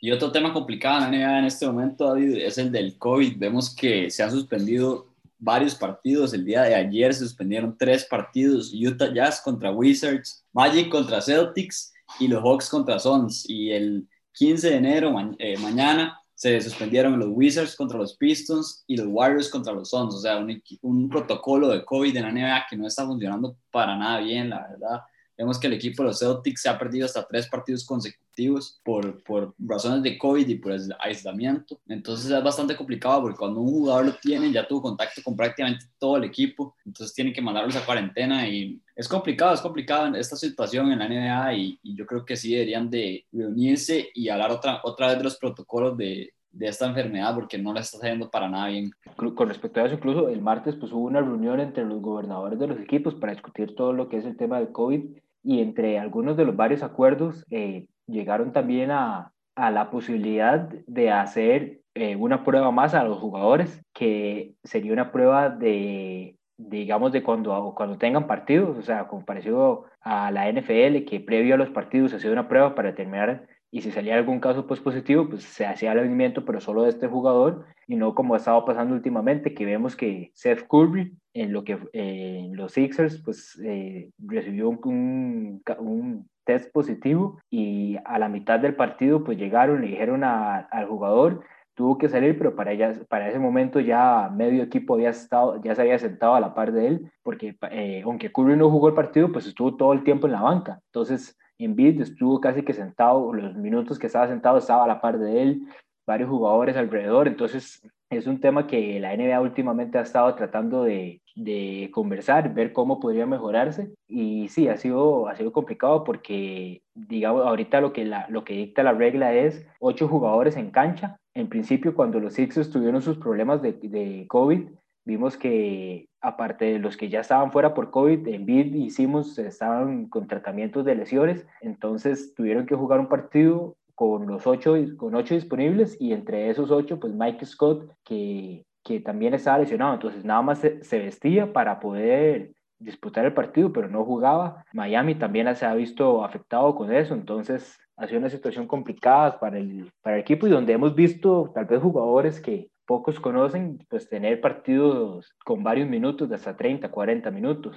[0.00, 3.36] Y otro tema complicado en la NBA en este momento, David, es el del COVID.
[3.36, 5.08] Vemos que se han suspendido
[5.38, 6.32] varios partidos.
[6.32, 8.72] El día de ayer se suspendieron tres partidos.
[8.72, 13.48] Utah Jazz contra Wizards, Magic contra Celtics y los Hawks contra Suns.
[13.48, 18.96] Y el 15 de enero, eh, mañana, se suspendieron los Wizards contra los Pistons y
[18.96, 20.14] los Warriors contra los Suns.
[20.14, 23.96] O sea, un, un protocolo de COVID en la NBA que no está funcionando para
[23.96, 25.00] nada bien, la verdad.
[25.38, 29.22] Vemos que el equipo de los Celtics se ha perdido hasta tres partidos consecutivos por,
[29.22, 31.80] por razones de COVID y por el aislamiento.
[31.86, 35.86] Entonces es bastante complicado porque cuando un jugador lo tiene ya tuvo contacto con prácticamente
[35.96, 40.34] todo el equipo, entonces tiene que mandarlos a cuarentena y es complicado, es complicado esta
[40.34, 44.50] situación en la NBA y, y yo creo que sí deberían de reunirse y hablar
[44.50, 48.28] otra, otra vez de los protocolos de, de esta enfermedad porque no la está haciendo
[48.28, 48.90] para nada bien.
[49.16, 52.66] Con respecto a eso, incluso el martes pues hubo una reunión entre los gobernadores de
[52.66, 55.04] los equipos para discutir todo lo que es el tema del COVID
[55.42, 61.10] y entre algunos de los varios acuerdos eh, llegaron también a, a, la posibilidad de
[61.10, 67.22] hacer eh, una prueba más a los jugadores, que sería una prueba de, digamos, de
[67.22, 71.70] cuando, cuando tengan partidos, o sea, como parecido a la NFL, que previo a los
[71.70, 75.44] partidos se hacía una prueba para determinar y si salía algún caso pues, positivo, pues
[75.44, 78.94] se hacía el seguimiento, pero solo de este jugador y no como ha estado pasando
[78.94, 84.10] últimamente, que vemos que Seth Curry en lo que eh, en los Sixers pues eh,
[84.18, 90.24] recibió un, un, test positivo y a la mitad del partido pues llegaron, le dijeron
[90.24, 91.44] al jugador
[91.78, 95.76] tuvo que salir, pero para, ella, para ese momento ya medio equipo había estado, ya
[95.76, 98.94] se había sentado a la par de él, porque eh, aunque Curry no jugó el
[98.94, 100.80] partido, pues estuvo todo el tiempo en la banca.
[100.86, 105.18] Entonces, Embiid estuvo casi que sentado, los minutos que estaba sentado estaba a la par
[105.18, 105.62] de él,
[106.06, 111.20] varios jugadores alrededor, entonces es un tema que la NBA últimamente ha estado tratando de,
[111.34, 117.46] de conversar, ver cómo podría mejorarse y sí, ha sido, ha sido complicado porque, digamos,
[117.46, 121.18] ahorita lo que, la, lo que dicta la regla es ocho jugadores en cancha.
[121.34, 124.68] En principio, cuando los Sixers tuvieron sus problemas de, de COVID,
[125.08, 130.06] vimos que aparte de los que ya estaban fuera por COVID, en BID hicimos, estaban
[130.06, 135.34] con tratamientos de lesiones, entonces tuvieron que jugar un partido con los ocho, con ocho
[135.34, 140.42] disponibles y entre esos ocho, pues Mike Scott, que, que también estaba lesionado, entonces nada
[140.42, 144.64] más se, se vestía para poder disputar el partido, pero no jugaba.
[144.74, 149.58] Miami también se ha visto afectado con eso, entonces ha sido una situación complicada para
[149.58, 154.08] el, para el equipo y donde hemos visto tal vez jugadores que pocos conocen, pues
[154.08, 157.76] tener partidos con varios minutos, de hasta 30, 40 minutos.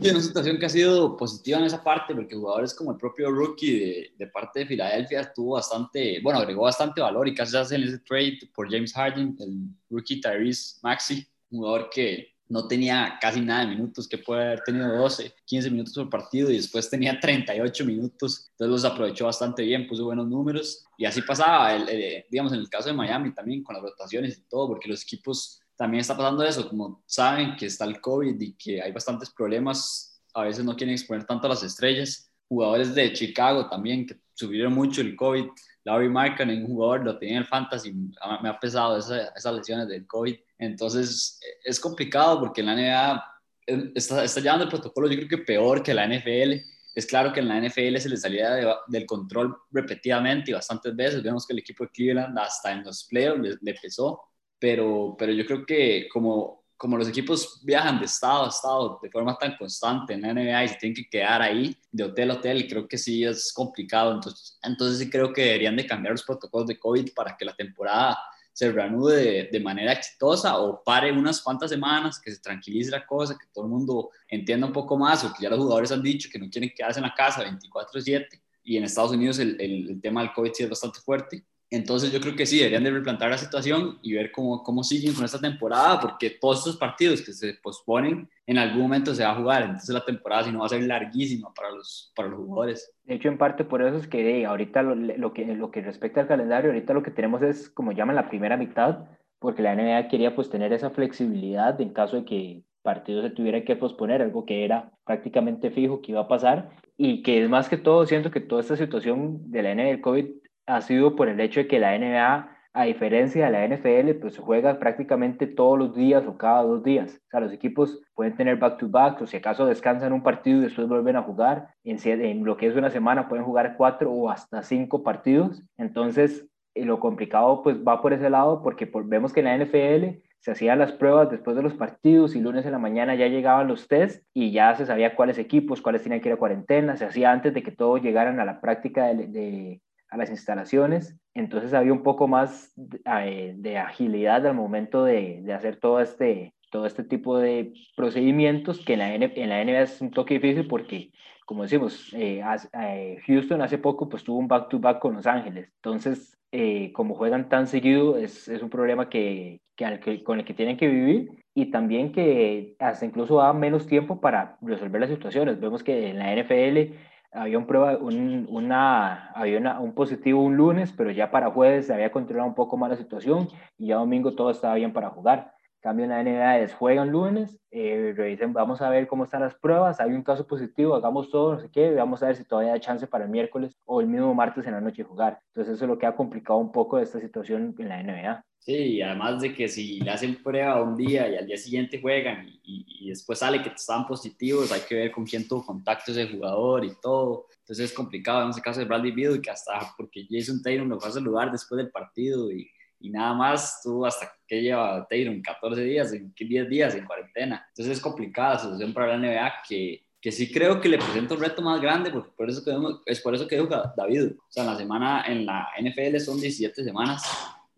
[0.00, 3.30] Sí, una situación que ha sido positiva en esa parte, porque jugadores como el propio
[3.30, 7.76] rookie de, de parte de Filadelfia tuvo bastante, bueno, agregó bastante valor y casi hace
[7.76, 13.40] en ese trade por James Harden, el rookie Tyrese Maxi, jugador que no tenía casi
[13.40, 17.18] nada de minutos, que puede haber tenido 12, 15 minutos por partido y después tenía
[17.18, 20.84] 38 minutos, entonces los aprovechó bastante bien, puso buenos números.
[20.98, 24.42] Y así pasaba, el, digamos, en el caso de Miami también con las rotaciones y
[24.50, 28.52] todo, porque los equipos también está pasando eso, como saben que está el COVID y
[28.52, 33.14] que hay bastantes problemas, a veces no quieren exponer tanto a las estrellas, jugadores de
[33.14, 35.46] Chicago también que subieron mucho el COVID,
[35.84, 40.06] Larry Markkinen, un jugador, lo tenía en el fantasy, me ha pesado esas lesiones del
[40.06, 43.24] COVID, entonces, es complicado porque la NBA
[43.66, 46.64] eh, está, está, llevando el protocolo, yo creo que peor que la NFL.
[46.94, 51.22] Es claro que en la NFL se le salía del control repetidamente y bastantes veces.
[51.22, 54.20] Vemos que el equipo de Cleveland hasta en los playoffs le, pesó,
[54.58, 59.10] pero, pero yo creo que como, como los equipos viajan de estado a estado de
[59.10, 62.34] forma tan constante en la NBA y se tienen que quedar ahí de hotel a
[62.34, 64.12] hotel, creo que sí es complicado.
[64.12, 67.54] Entonces, entonces sí creo que deberían de cambiar los protocolos de COVID para que la
[67.54, 68.18] temporada
[68.52, 73.36] se reanude de, manera exitosa o pare unas cuantas semanas, que se tranquilice la cosa,
[73.38, 76.28] que todo el mundo entienda un poco más, o que ya los jugadores han dicho
[76.30, 80.00] que no quieren quedarse en la casa 24/7, y en Estados Unidos el, el, el
[80.00, 81.44] tema del COVID sí es bastante fuerte.
[81.72, 85.14] Entonces yo creo que sí, deberían de replantar la situación y ver cómo, cómo siguen
[85.14, 89.30] con esta temporada, porque todos estos partidos que se posponen en algún momento se va
[89.30, 92.40] a jugar, entonces la temporada si no va a ser larguísima para los, para los
[92.40, 92.94] jugadores.
[93.04, 96.20] De hecho, en parte por eso es que ahorita lo, lo, que, lo que respecta
[96.20, 99.06] al calendario, ahorita lo que tenemos es, como llaman, la primera mitad,
[99.38, 103.64] porque la NBA quería pues tener esa flexibilidad en caso de que partidos se tuvieran
[103.64, 107.70] que posponer, algo que era prácticamente fijo que iba a pasar y que es más
[107.70, 111.28] que todo, siento que toda esta situación de la NBA del COVID ha sido por
[111.28, 115.78] el hecho de que la NBA, a diferencia de la NFL, pues juega prácticamente todos
[115.78, 117.20] los días o cada dos días.
[117.26, 120.88] O sea, los equipos pueden tener back-to-back o si acaso descansan un partido y después
[120.88, 121.68] vuelven a jugar.
[121.84, 125.62] En, en lo que es una semana pueden jugar cuatro o hasta cinco partidos.
[125.76, 130.22] Entonces, eh, lo complicado pues va por ese lado porque vemos que en la NFL
[130.38, 133.68] se hacían las pruebas después de los partidos y lunes en la mañana ya llegaban
[133.68, 137.04] los test y ya se sabía cuáles equipos, cuáles tenían que ir a cuarentena, se
[137.04, 139.80] hacía antes de que todos llegaran a la práctica de,
[140.12, 145.54] a las instalaciones, entonces había un poco más de, de agilidad al momento de, de,
[145.54, 150.02] hacer todo este, todo este tipo de procedimientos que en la, en la NBA es
[150.02, 151.12] un toque difícil porque,
[151.46, 152.42] como decimos, eh,
[152.78, 157.48] eh, Houston hace poco pues tuvo un back-to-back con Los Ángeles, entonces eh, como juegan
[157.48, 161.70] tan seguido es, es un problema que, que, con el que tienen que vivir y
[161.70, 165.58] también que hasta incluso da menos tiempo para resolver las situaciones.
[165.58, 166.92] Vemos que en la NFL
[167.32, 171.94] había un prueba, un, una, había un positivo un lunes, pero ya para jueves se
[171.94, 175.52] había controlado un poco más la situación y ya domingo todo estaba bien para jugar.
[175.80, 179.98] Cambio en la NBA juegan lunes, eh, revisen, vamos a ver cómo están las pruebas,
[179.98, 182.80] hay un caso positivo, hagamos todo, no sé qué, vamos a ver si todavía hay
[182.80, 185.40] chance para el miércoles o el mismo martes en la noche jugar.
[185.48, 188.44] Entonces eso es lo que ha complicado un poco esta situación en la NBA.
[188.64, 192.48] Sí, además de que si le hacen prueba un día y al día siguiente juegan
[192.62, 196.28] y, y, después sale que estaban positivos, hay que ver con quién tuvo contacto ese
[196.28, 197.48] jugador y todo.
[197.58, 201.00] Entonces es complicado en ese caso de Bradley Beal, que hasta porque Jason Taylor lo
[201.00, 202.70] fue a saludar después del partido y,
[203.00, 207.66] y nada más tuvo hasta que lleva Taylor 14 días, en 10 días en cuarentena.
[207.70, 211.34] Entonces es complicada la situación para la NBA que, que sí creo que le presenta
[211.34, 212.72] un reto más grande, porque por eso que,
[213.06, 214.34] es por eso que dijo David.
[214.38, 217.24] O sea, en la semana en la NFL son 17 semanas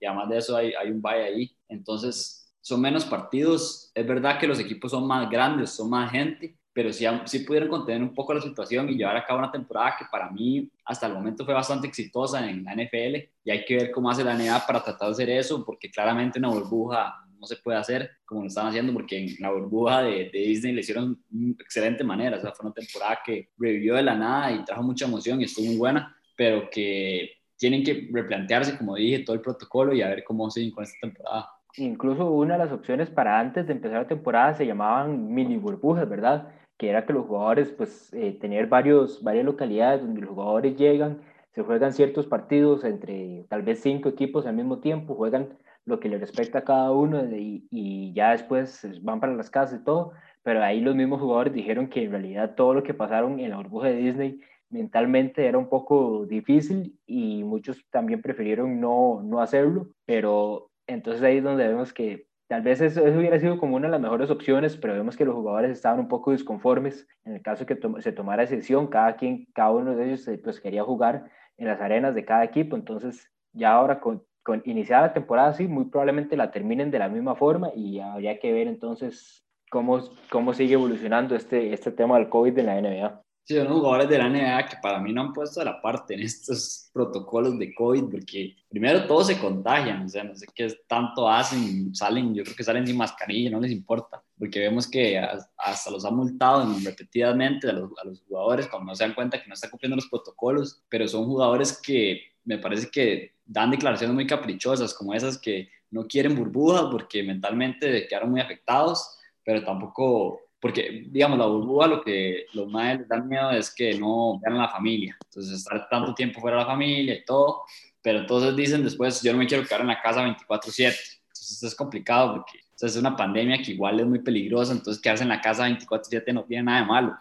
[0.05, 1.57] y además de eso hay, hay un bye ahí.
[1.67, 3.91] Entonces, son menos partidos.
[3.95, 7.71] Es verdad que los equipos son más grandes, son más gente, pero sí, sí pudieron
[7.71, 11.07] contener un poco la situación y llevar a cabo una temporada que para mí hasta
[11.07, 14.35] el momento fue bastante exitosa en la NFL y hay que ver cómo hace la
[14.35, 18.43] NBA para tratar de hacer eso, porque claramente una burbuja no se puede hacer como
[18.43, 22.37] lo están haciendo, porque en la burbuja de, de Disney le hicieron de excelente manera,
[22.37, 25.45] o sea, fue una temporada que revivió de la nada y trajo mucha emoción y
[25.45, 30.09] estuvo muy buena, pero que tienen que replantearse, como dije, todo el protocolo y a
[30.09, 31.49] ver cómo siguen con esta temporada.
[31.79, 36.07] Incluso una de las opciones para antes de empezar la temporada se llamaban mini burbujas,
[36.07, 36.49] ¿verdad?
[36.77, 41.23] Que era que los jugadores, pues, eh, tener varios, varias localidades donde los jugadores llegan,
[41.55, 45.49] se juegan ciertos partidos entre tal vez cinco equipos al mismo tiempo, juegan
[45.87, 49.81] lo que le respecta a cada uno y, y ya después van para las casas
[49.81, 53.41] y todo, pero ahí los mismos jugadores dijeron que en realidad todo lo que pasaron
[53.41, 54.41] en la burbuja de Disney
[54.75, 61.39] mentalmente era un poco difícil y muchos también prefirieron no, no hacerlo, pero entonces ahí
[61.39, 64.77] es donde vemos que tal vez eso, hubiera sido como una de las mejores opciones,
[64.77, 68.43] pero vemos que los jugadores estaban un poco disconformes en el caso que se tomara
[68.43, 72.25] decisión, cada quien, cada uno de ellos eh, pues quería jugar en las arenas de
[72.25, 76.91] cada equipo, entonces ya ahora con, con iniciada la temporada así, muy probablemente la terminen
[76.91, 80.01] de la misma forma y habría que ver entonces cómo,
[80.33, 83.24] cómo sigue evolucionando este, este tema del COVID en la NBA.
[83.47, 86.15] Sí, son jugadores de la NBA que para mí no han puesto de la parte
[86.15, 90.75] en estos protocolos de COVID, porque primero todos se contagian, o sea, no sé qué
[90.89, 95.19] tanto hacen, salen, yo creo que salen sin mascarilla, no les importa, porque vemos que
[95.59, 99.43] hasta los han multado repetidamente a los, a los jugadores cuando no se dan cuenta
[99.43, 104.15] que no están cumpliendo los protocolos, pero son jugadores que me parece que dan declaraciones
[104.15, 110.41] muy caprichosas, como esas que no quieren burbujas porque mentalmente quedaron muy afectados, pero tampoco
[110.65, 114.57] porque, digamos, la burbuja lo que los madres les dan miedo es que no vean
[114.57, 117.65] a la familia, entonces estar tanto tiempo fuera de la familia y todo,
[118.01, 120.97] pero entonces dicen después, yo no me quiero quedar en la casa 24/7,
[121.27, 125.29] entonces es complicado porque es una pandemia que igual es muy peligrosa, entonces quedarse en
[125.29, 127.15] la casa 24/7 no tiene nada de malo,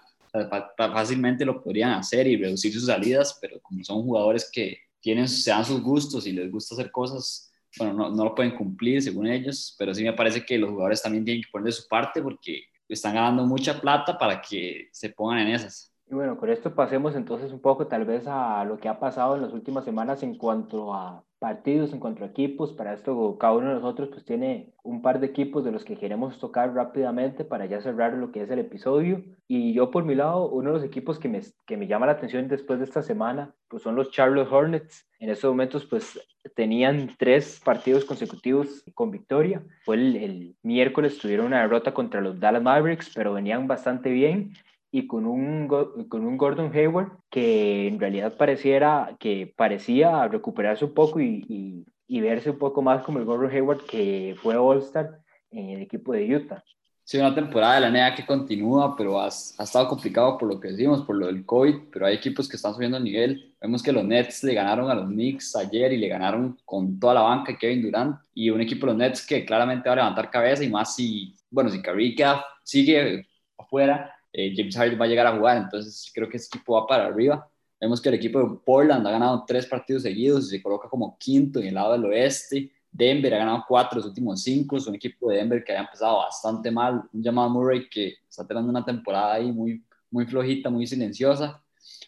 [0.77, 5.51] fácilmente lo podrían hacer y reducir sus salidas, pero como son jugadores que tienen, se
[5.51, 9.27] dan sus gustos y les gusta hacer cosas, bueno, no, no lo pueden cumplir según
[9.27, 12.21] ellos, pero sí me parece que los jugadores también tienen que poner de su parte
[12.21, 15.93] porque están ganando mucha plata para que se pongan en esas.
[16.07, 19.35] Y bueno, con esto pasemos entonces un poco tal vez a lo que ha pasado
[19.35, 22.71] en las últimas semanas en cuanto a partidos, en cuanto a equipos.
[22.71, 25.97] Para esto cada uno de nosotros pues tiene un par de equipos de los que
[25.97, 29.21] queremos tocar rápidamente para ya cerrar lo que es el episodio.
[29.45, 32.13] Y yo por mi lado, uno de los equipos que me, que me llama la
[32.13, 35.05] atención después de esta semana pues son los Charlotte Hornets.
[35.19, 36.17] En estos momentos pues
[36.55, 39.61] tenían tres partidos consecutivos con victoria.
[39.83, 44.53] Fue el, el miércoles tuvieron una derrota contra los Dallas Mavericks, pero venían bastante bien
[44.95, 45.67] y con un,
[46.07, 52.21] con un Gordon Hayward que en realidad pareciera que parecía recuperarse un poco y, y,
[52.21, 55.17] verse un poco más como el Gordon Hayward que fue All-Star
[55.49, 56.63] en el equipo de Utah.
[57.03, 60.59] Sí, una temporada de la NBA que continúa, pero ha, ha, estado complicado por lo
[60.59, 63.55] que decimos, por lo del COVID, pero hay equipos que están subiendo el nivel.
[63.59, 67.15] Vemos que los Nets le ganaron a los Knicks ayer y le ganaron con toda
[67.15, 70.29] la banca Kevin Durant y un equipo de los Nets que claramente va a levantar
[70.29, 72.15] cabeza y más si, bueno, si Curry
[72.63, 73.27] sigue
[73.57, 76.87] afuera, eh, James Harden va a llegar a jugar, entonces creo que ese equipo va
[76.87, 77.47] para arriba.
[77.79, 81.17] Vemos que el equipo de Portland ha ganado tres partidos seguidos y se coloca como
[81.19, 82.71] quinto en el lado del oeste.
[82.89, 84.77] Denver ha ganado cuatro los últimos cinco.
[84.77, 87.03] Es un equipo de Denver que había empezado bastante mal.
[87.11, 91.61] Un llamado Murray que está teniendo una temporada ahí muy, muy flojita, muy silenciosa.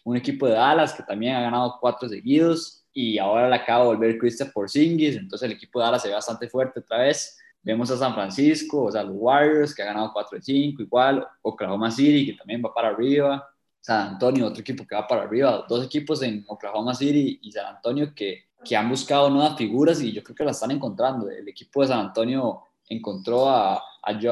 [0.04, 2.84] Un equipo de Dallas que también ha ganado cuatro seguidos.
[2.94, 5.16] Y ahora le acaba de volver Christopher Porzingis.
[5.16, 7.36] Entonces el equipo de Dallas se ve bastante fuerte otra vez.
[7.66, 11.26] Vemos a San Francisco, o sea, los Warriors, que ha ganado 4 de 5, igual.
[11.42, 13.44] Oklahoma City, que también va para arriba.
[13.80, 15.66] San Antonio, otro equipo que va para arriba.
[15.68, 20.12] Dos equipos en Oklahoma City y San Antonio que, que han buscado nuevas figuras y
[20.12, 21.28] yo creo que las están encontrando.
[21.28, 23.80] El equipo de San Antonio encontró a, a,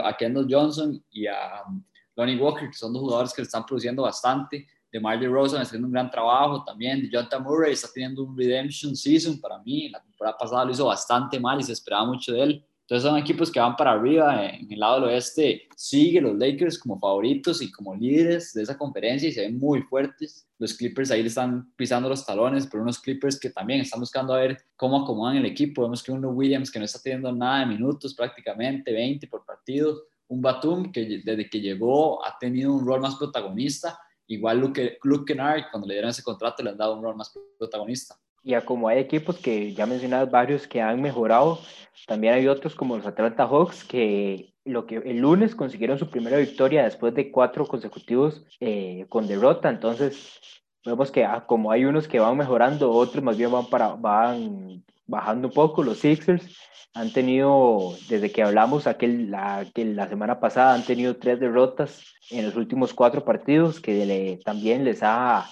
[0.04, 1.82] a Kendall Johnson y a um,
[2.14, 4.68] Lonnie Walker, que son dos jugadores que le están produciendo bastante.
[4.92, 7.02] De Marley Rosen haciendo un gran trabajo también.
[7.02, 9.88] De Jonathan Murray está teniendo un redemption season para mí.
[9.88, 12.64] La temporada pasada lo hizo bastante mal y se esperaba mucho de él.
[12.84, 14.46] Entonces son equipos que van para arriba.
[14.46, 18.76] En el lado del oeste sigue los Lakers como favoritos y como líderes de esa
[18.76, 20.46] conferencia y se ven muy fuertes.
[20.58, 24.34] Los Clippers ahí le están pisando los talones, pero unos Clippers que también están buscando
[24.34, 25.82] a ver cómo acomodan el equipo.
[25.82, 30.02] Vemos que uno Williams que no está teniendo nada de minutos prácticamente, 20 por partido.
[30.28, 33.98] Un Batum que desde que llegó ha tenido un rol más protagonista.
[34.26, 37.32] Igual Luke, Luke Kennard, cuando le dieron ese contrato, le han dado un rol más
[37.58, 38.14] protagonista.
[38.44, 41.58] Y a como hay equipos que ya mencionadas varios que han mejorado,
[42.06, 46.36] también hay otros como los Atlanta Hawks que lo que el lunes consiguieron su primera
[46.36, 49.70] victoria después de cuatro consecutivos eh, con derrota.
[49.70, 50.40] Entonces
[50.84, 54.84] vemos que ah, como hay unos que van mejorando, otros más bien van para van
[55.06, 55.82] bajando un poco.
[55.82, 56.58] Los Sixers
[56.94, 62.04] han tenido desde que hablamos aquel la, que la semana pasada han tenido tres derrotas
[62.30, 65.46] en los últimos cuatro partidos que también les ha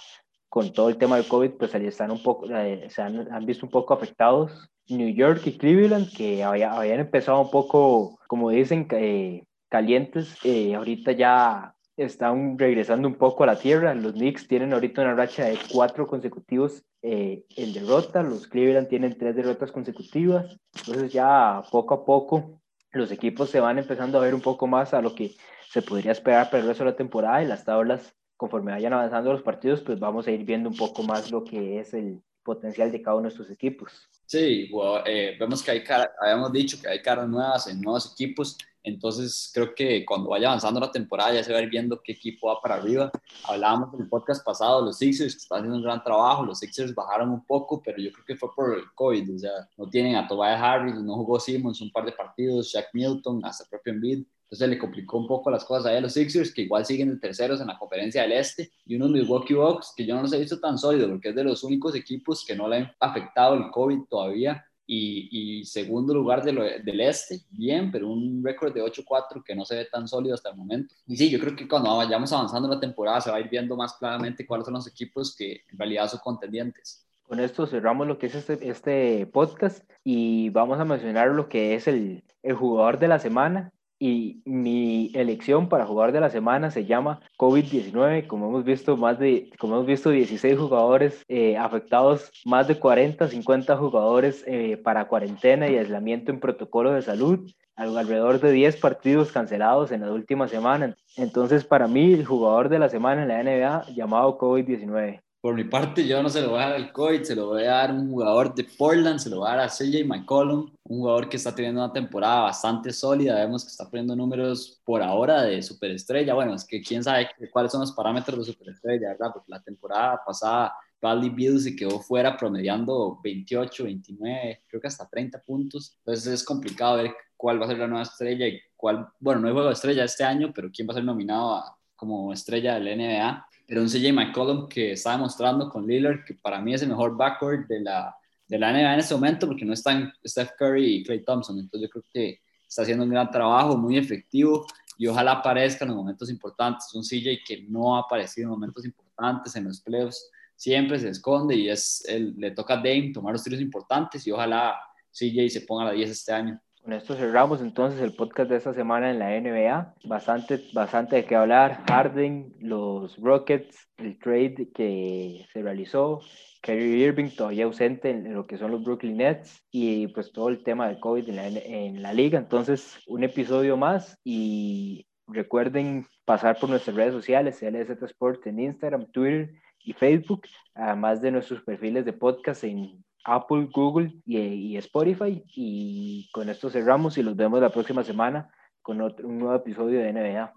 [0.53, 3.47] con todo el tema del COVID, pues ahí están un poco, eh, se han, han,
[3.47, 4.69] visto un poco afectados.
[4.87, 10.75] New York y Cleveland, que había, habían empezado un poco, como dicen, eh, calientes, eh,
[10.75, 13.95] ahorita ya están regresando un poco a la tierra.
[13.95, 19.35] Los Knicks tienen ahorita una racha de cuatro consecutivos en derrota, los Cleveland tienen tres
[19.35, 20.59] derrotas consecutivas.
[20.81, 22.61] Entonces ya poco a poco
[22.91, 25.35] los equipos se van empezando a ver un poco más a lo que
[25.71, 29.33] se podría esperar para el resto de la temporada y las tablas conforme vayan avanzando
[29.33, 32.91] los partidos, pues vamos a ir viendo un poco más lo que es el potencial
[32.91, 33.93] de cada uno de estos equipos.
[34.27, 34.69] Sí,
[35.07, 39.49] eh, vemos que hay cara, habíamos dicho que hay caras nuevas en nuevos equipos, entonces
[39.55, 42.49] creo que cuando vaya avanzando la temporada ya se va a ir viendo qué equipo
[42.49, 43.13] va para arriba.
[43.45, 46.93] Hablábamos en el podcast pasado, los Sixers que están haciendo un gran trabajo, los Sixers
[46.97, 50.17] bajaron un poco, pero yo creo que fue por el COVID, o sea, no tienen
[50.17, 53.93] a Tobias Harris, no jugó Simmons un par de partidos, Jack Milton, hasta el propio
[53.93, 57.17] Embiid, entonces le complicó un poco las cosas a los Sixers, que igual siguen de
[57.17, 60.41] terceros en la conferencia del Este, y unos Milwaukee Bucks, que yo no los he
[60.41, 63.71] visto tan sólidos, porque es de los únicos equipos que no le han afectado el
[63.71, 69.65] COVID todavía, y, segundo lugar del este, bien, pero un récord de 8-4 que no
[69.65, 70.95] se ve tan sólido hasta el momento.
[71.07, 73.75] Y sí, yo creo que cuando vayamos avanzando la temporada se va a ir viendo
[73.75, 77.07] más claramente cuáles son los equipos que en realidad son contendientes.
[77.23, 81.75] Con esto cerramos lo que es este, este podcast y vamos a mencionar lo que
[81.75, 83.73] es el, el jugador de la semana
[84.03, 88.27] y mi elección para jugador de la semana se llama COVID-19.
[88.27, 93.29] Como hemos visto, más de, como hemos visto 16 jugadores eh, afectados, más de 40,
[93.29, 99.31] 50 jugadores eh, para cuarentena y aislamiento en protocolo de salud, alrededor de 10 partidos
[99.31, 100.97] cancelados en la última semana.
[101.17, 105.21] Entonces, para mí, el jugador de la semana en la NBA llamado COVID-19.
[105.43, 107.65] Por mi parte, yo no se lo voy a dar al COVID, se lo voy
[107.65, 110.71] a dar a un jugador de Portland, se lo voy a dar a CJ McCollum,
[110.85, 115.03] un jugador que está teniendo una temporada bastante sólida, vemos que está poniendo números por
[115.03, 116.35] ahora de superestrella.
[116.35, 119.33] Bueno, es que quién sabe cuáles son los parámetros de superestrella, ¿verdad?
[119.35, 125.09] Porque la temporada pasada Bradley Bill se quedó fuera promediando 28, 29, creo que hasta
[125.09, 125.97] 30 puntos.
[125.99, 129.49] Entonces es complicado ver cuál va a ser la nueva estrella y cuál, bueno, no
[129.49, 132.75] hay juego de estrella este año, pero quién va a ser nominado a, como estrella
[132.75, 136.83] del NBA pero un CJ McCollum que está demostrando con Lillard que para mí es
[136.83, 138.15] el mejor backcourt de la,
[138.47, 141.59] de la NBA en este momento porque no están Steph Curry y Clay Thompson.
[141.59, 144.67] Entonces yo creo que está haciendo un gran trabajo, muy efectivo
[144.99, 146.93] y ojalá aparezca en los momentos importantes.
[146.93, 151.55] Un CJ que no ha aparecido en momentos importantes en los playoffs, siempre se esconde
[151.55, 154.77] y es el, le toca a Dame tomar los tiros importantes y ojalá
[155.13, 156.61] CJ se ponga a la 10 este año.
[156.83, 159.95] Con esto cerramos entonces el podcast de esta semana en la NBA.
[160.05, 161.85] Bastante, bastante de qué hablar.
[161.89, 166.21] Harden, los Rockets, el trade que se realizó,
[166.61, 170.65] Kyrie Irving todavía ausente en lo que son los Brooklyn Nets y pues todo el
[170.65, 172.41] tema del COVID en la, liga.
[172.41, 179.07] Entonces, un episodio más y recuerden pasar por nuestras redes sociales, CLZ Sports en Instagram,
[179.13, 179.55] Twitter
[179.85, 180.43] y Facebook,
[180.75, 185.43] además de nuestros perfiles de podcast en Apple, Google y, Spotify.
[185.55, 188.49] Y con esto cerramos y los vemos la próxima semana
[188.81, 190.53] con otro, un nuevo episodio de NBA.